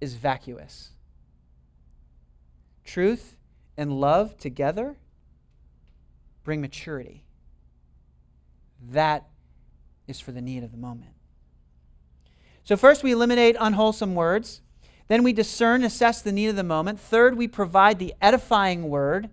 [0.01, 0.91] is vacuous.
[2.85, 3.37] Truth
[3.77, 4.97] and love together
[6.43, 7.23] bring maturity.
[8.91, 9.29] That
[10.09, 11.13] is for the need of the moment.
[12.65, 14.61] So, first, we eliminate unwholesome words.
[15.07, 16.99] Then, we discern, assess the need of the moment.
[16.99, 19.31] Third, we provide the edifying word.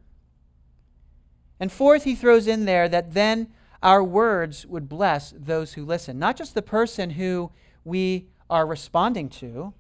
[1.60, 3.52] And fourth, he throws in there that then
[3.84, 7.52] our words would bless those who listen, not just the person who
[7.84, 9.74] we are responding to.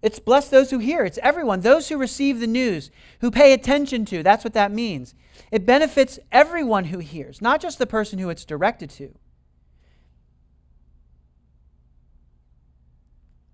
[0.00, 1.04] It's bless those who hear.
[1.04, 4.22] It's everyone, those who receive the news, who pay attention to.
[4.22, 5.14] That's what that means.
[5.52, 9.14] It benefits everyone who hears, not just the person who it's directed to.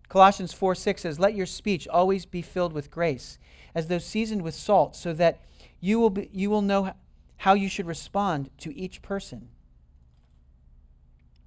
[0.08, 3.38] Colossians 4 6 says, Let your speech always be filled with grace,
[3.74, 5.40] as though seasoned with salt, so that
[5.80, 6.92] you will, be, you will know
[7.38, 9.48] how you should respond to each person.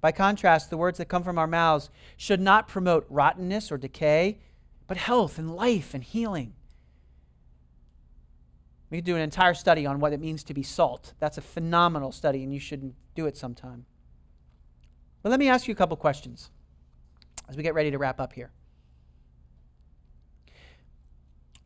[0.00, 4.38] By contrast, the words that come from our mouths should not promote rottenness or decay,
[4.86, 6.54] but health and life and healing.
[8.90, 11.12] We could do an entire study on what it means to be salt.
[11.18, 13.84] That's a phenomenal study, and you should do it sometime.
[15.22, 16.50] But let me ask you a couple questions
[17.48, 18.52] as we get ready to wrap up here.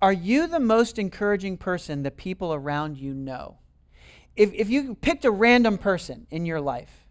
[0.01, 3.59] Are you the most encouraging person that people around you know?
[4.37, 7.07] If, if you picked a random person in your life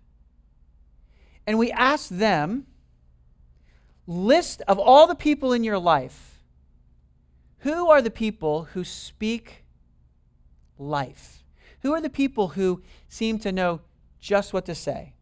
[1.45, 2.65] and we asked them,
[4.07, 6.39] list of all the people in your life,
[7.59, 9.63] who are the people who speak
[10.77, 11.43] life?
[11.81, 13.81] Who are the people who seem to know
[14.19, 15.13] just what to say?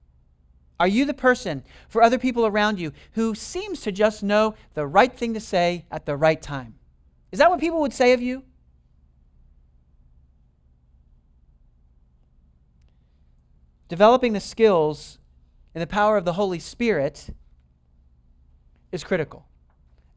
[0.79, 4.87] Are you the person for other people around you who seems to just know the
[4.87, 6.75] right thing to say at the right time?
[7.31, 8.43] Is that what people would say of you?
[13.89, 15.19] Developing the skills
[15.75, 17.31] and the power of the Holy Spirit
[18.91, 19.45] is critical.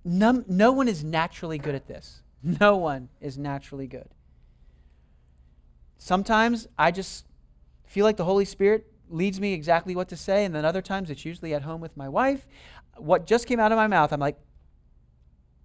[0.04, 2.22] No, no one is naturally good at this.
[2.42, 4.08] No one is naturally good.
[5.98, 7.26] Sometimes I just
[7.86, 11.10] feel like the Holy Spirit leads me exactly what to say, and then other times
[11.10, 12.46] it's usually at home with my wife.
[12.96, 14.36] What just came out of my mouth, I'm like,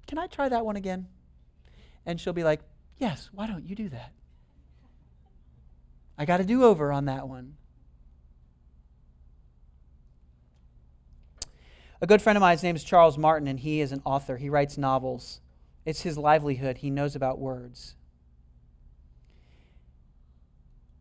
[0.06, 1.08] can I try that one again?
[2.06, 2.62] And she'll be like,
[2.98, 4.12] yes, why don't you do that?
[6.18, 7.56] I got a do over on that one.
[12.02, 14.38] A good friend of mine, his name is Charles Martin, and he is an author.
[14.38, 15.42] He writes novels.
[15.86, 16.78] It's his livelihood.
[16.78, 17.96] He knows about words.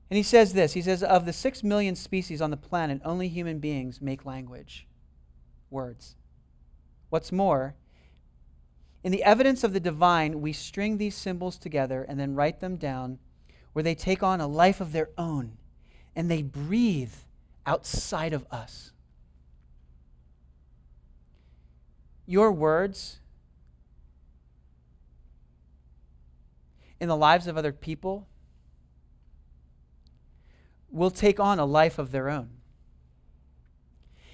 [0.09, 3.29] And he says this He says, Of the six million species on the planet, only
[3.29, 4.87] human beings make language,
[5.71, 6.15] words.
[7.11, 7.75] What's more,
[9.05, 12.77] in the evidence of the divine, we string these symbols together and then write them
[12.77, 13.19] down
[13.73, 15.59] where they take on a life of their own
[16.17, 17.13] and they breathe
[17.67, 18.93] outside of us.
[22.27, 23.21] Your words
[27.01, 28.27] in the lives of other people
[30.91, 32.49] will take on a life of their own.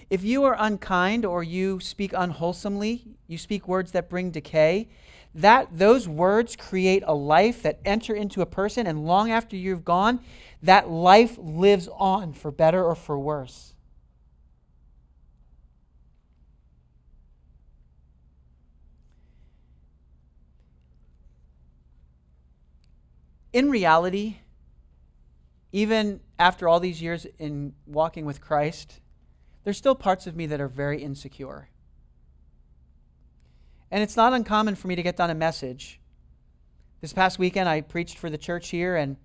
[0.08, 4.88] If you are unkind or you speak unwholesomely, you speak words that bring decay,
[5.34, 9.84] that those words create a life that enter into a person and long after you've
[9.84, 10.20] gone,
[10.62, 13.74] that life lives on for better or for worse.
[23.52, 24.38] In reality,
[25.72, 29.00] even after all these years in walking with Christ,
[29.64, 31.68] there's still parts of me that are very insecure.
[33.90, 36.00] And it's not uncommon for me to get done a message.
[37.00, 39.16] This past weekend, I preached for the church here, and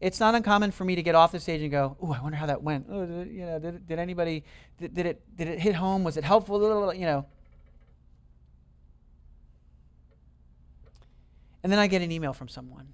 [0.00, 2.36] it's not uncommon for me to get off the stage and go, "Oh, I wonder
[2.36, 2.88] how that went.
[2.88, 4.44] Did, you know, did, did anybody
[4.78, 6.04] did, did it did it hit home?
[6.04, 6.94] Was it helpful?
[6.94, 7.26] You know."
[11.62, 12.92] And then I get an email from someone.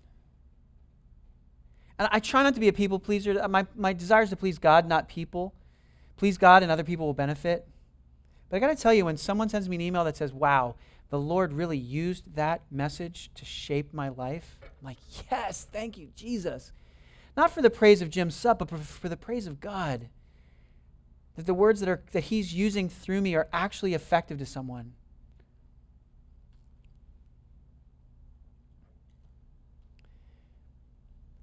[1.99, 3.47] And I try not to be a people pleaser.
[3.49, 5.55] My, my desire is to please God, not people
[6.23, 7.67] please God and other people will benefit.
[8.49, 10.77] But I got to tell you, when someone sends me an email that says, wow,
[11.11, 14.99] the Lord really used that message to shape my life, I'm like,
[15.33, 16.71] yes, thank you, Jesus.
[17.37, 20.11] Not for the praise of Jim Supp, but for the praise of God.
[21.35, 24.93] That the words that, are, that He's using through me are actually effective to someone.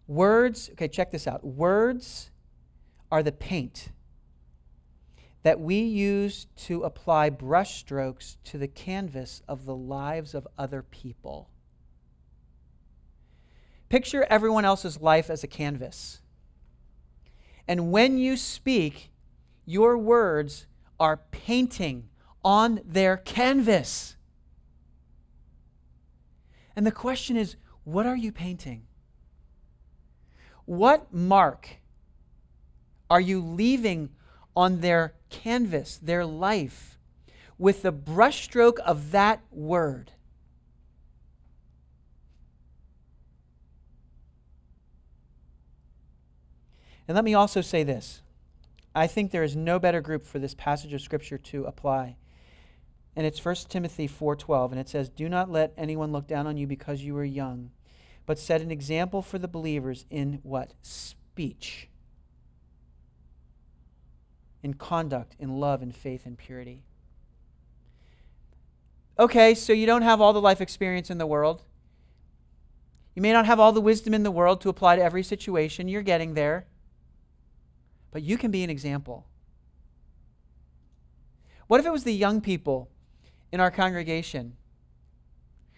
[0.10, 1.46] Words, okay, check this out.
[1.46, 2.32] Words
[3.12, 3.90] are the paint
[5.44, 11.52] that we use to apply brushstrokes to the canvas of the lives of other people.
[13.90, 16.22] Picture everyone else's life as a canvas.
[17.68, 19.12] And when you speak,
[19.64, 20.66] your words
[21.00, 22.10] are painting
[22.44, 24.16] on their canvas.
[26.76, 28.88] And the question is what are you painting?
[30.70, 31.78] What mark
[33.10, 34.12] are you leaving
[34.56, 37.00] on their canvas, their life,
[37.58, 40.12] with the brushstroke of that word.
[47.08, 48.22] And let me also say this.
[48.94, 52.16] I think there is no better group for this passage of scripture to apply.
[53.16, 56.58] And it's 1 Timothy 4:12 and it says, "Do not let anyone look down on
[56.58, 57.72] you because you are young,
[58.30, 60.76] but set an example for the believers in what?
[60.84, 61.90] Speech,
[64.62, 66.84] in conduct, in love, in faith, and purity.
[69.18, 71.64] Okay, so you don't have all the life experience in the world.
[73.16, 75.88] You may not have all the wisdom in the world to apply to every situation.
[75.88, 76.68] You're getting there.
[78.12, 79.26] But you can be an example.
[81.66, 82.92] What if it was the young people
[83.52, 84.56] in our congregation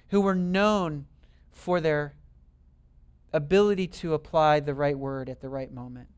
[0.09, 1.05] who were known
[1.53, 2.15] for their
[3.33, 6.09] ability to apply the right word at the right moment?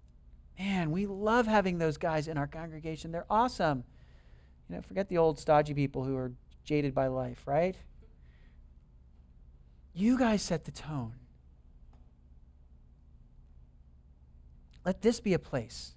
[0.57, 3.11] Man, we love having those guys in our congregation.
[3.11, 3.84] They're awesome.
[4.70, 6.32] You know, forget the old stodgy people who are
[6.64, 7.76] jaded by life, right?
[9.93, 11.14] You guys set the tone.
[14.86, 15.93] Let this be a place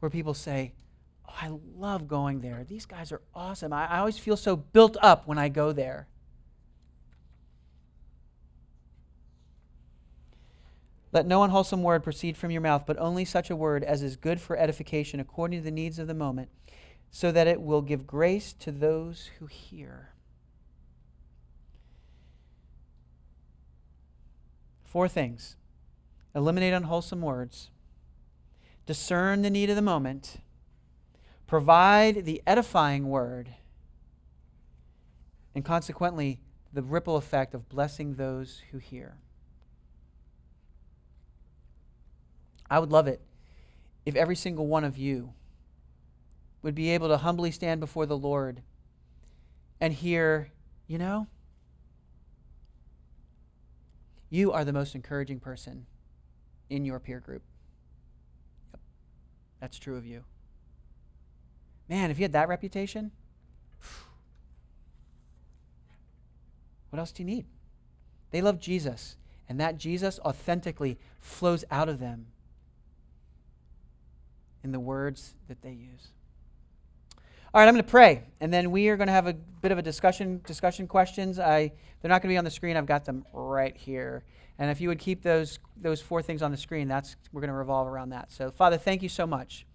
[0.00, 0.72] where people say,
[1.28, 2.64] oh, I love going there.
[2.66, 3.72] These guys are awesome.
[3.72, 6.08] I, I always feel so built up when I go there.
[11.12, 14.16] Let no unwholesome word proceed from your mouth, but only such a word as is
[14.16, 16.50] good for edification according to the needs of the moment,
[17.10, 20.10] so that it will give grace to those who hear.
[24.84, 25.56] Four things
[26.32, 27.70] eliminate unwholesome words,
[28.86, 30.36] discern the need of the moment,
[31.48, 33.54] provide the edifying word,
[35.56, 36.38] and consequently,
[36.72, 39.16] the ripple effect of blessing those who hear.
[42.70, 43.20] I would love it
[44.06, 45.34] if every single one of you
[46.62, 48.62] would be able to humbly stand before the Lord
[49.80, 50.50] and hear,
[50.86, 51.26] you know,
[54.28, 55.86] you are the most encouraging person
[56.68, 57.42] in your peer group.
[58.72, 58.80] Yep.
[59.60, 60.22] That's true of you.
[61.88, 63.10] Man, if you had that reputation,
[66.90, 67.46] what else do you need?
[68.30, 69.16] They love Jesus,
[69.48, 72.26] and that Jesus authentically flows out of them
[74.62, 76.08] in the words that they use.
[77.52, 79.72] All right, I'm going to pray, and then we are going to have a bit
[79.72, 80.40] of a discussion.
[80.46, 81.40] Discussion questions.
[81.40, 82.76] I they're not going to be on the screen.
[82.76, 84.22] I've got them right here.
[84.58, 87.48] And if you would keep those those four things on the screen, that's we're going
[87.48, 88.30] to revolve around that.
[88.30, 89.66] So, Father, thank you so much.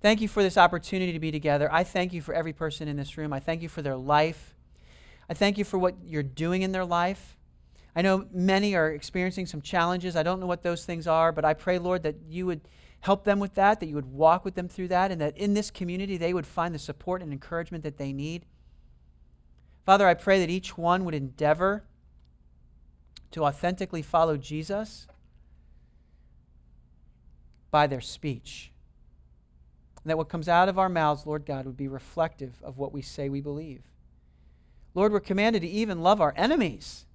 [0.00, 1.68] Thank you for this opportunity to be together.
[1.72, 3.32] I thank you for every person in this room.
[3.32, 4.54] I thank you for their life.
[5.28, 7.36] I thank you for what you're doing in their life.
[7.96, 10.14] I know many are experiencing some challenges.
[10.14, 12.60] I don't know what those things are, but I pray, Lord, that you would
[13.00, 15.54] help them with that, that you would walk with them through that, and that in
[15.54, 18.44] this community they would find the support and encouragement that they need.
[19.84, 21.84] Father, I pray that each one would endeavor
[23.30, 25.06] to authentically follow Jesus
[27.70, 28.72] by their speech.
[30.02, 32.92] And that what comes out of our mouths, Lord God, would be reflective of what
[32.92, 33.82] we say we believe.
[34.94, 37.06] Lord, we're commanded to even love our enemies.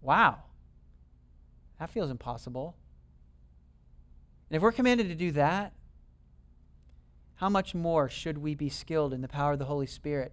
[0.00, 0.38] Wow.
[1.78, 2.76] That feels impossible.
[4.48, 5.72] And if we're commanded to do that,
[7.36, 10.32] how much more should we be skilled in the power of the Holy Spirit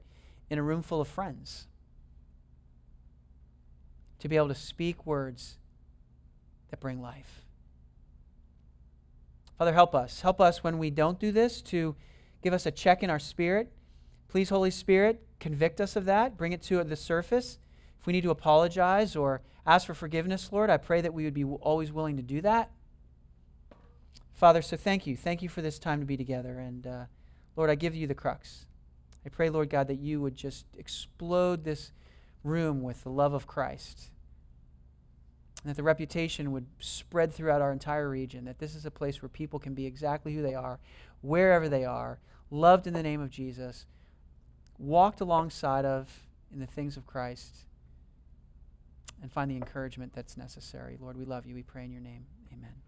[0.50, 1.68] in a room full of friends?
[4.20, 5.58] To be able to speak words
[6.70, 7.44] that bring life.
[9.58, 10.22] Father, help us.
[10.22, 11.96] Help us when we don't do this to
[12.42, 13.72] give us a check in our spirit.
[14.28, 16.38] Please, Holy Spirit, convict us of that.
[16.38, 17.60] Bring it to the surface.
[18.00, 21.34] If we need to apologize or ask for forgiveness, Lord, I pray that we would
[21.34, 22.72] be always willing to do that.
[24.34, 25.16] Father, so thank you.
[25.16, 26.60] Thank you for this time to be together.
[26.60, 27.06] And uh,
[27.56, 28.66] Lord, I give you the crux.
[29.26, 31.92] I pray, Lord God, that you would just explode this
[32.44, 34.10] room with the love of Christ.
[35.64, 38.46] And that the reputation would spread throughout our entire region.
[38.46, 40.80] That this is a place where people can be exactly who they are,
[41.22, 42.20] wherever they are,
[42.52, 43.86] loved in the name of Jesus,
[44.78, 46.10] walked alongside of
[46.52, 47.66] in the things of Christ,
[49.22, 50.98] and find the encouragement that's necessary.
[51.00, 51.56] Lord, we love you.
[51.56, 52.26] We pray in your name.
[52.52, 52.83] Amen.